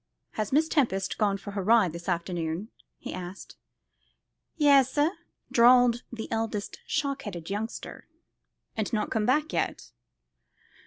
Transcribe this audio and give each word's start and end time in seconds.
"Has 0.31 0.51
Miss 0.51 0.67
Tempest 0.67 1.19
gone 1.19 1.37
for 1.37 1.51
her 1.51 1.61
ride 1.61 1.93
this 1.93 2.09
afternoon?" 2.09 2.69
he 2.97 3.13
asked. 3.13 3.55
"Ya 4.57 4.79
ase," 4.79 4.97
drawled 5.51 6.01
the 6.11 6.27
eldest 6.31 6.79
shock 6.87 7.21
headed 7.21 7.51
youngster. 7.51 8.07
"And 8.75 8.91
not 8.91 9.11
come 9.11 9.27
back 9.27 9.53
yet?" 9.53 9.91